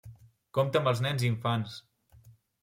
[0.57, 1.77] Compte amb els nens i infants!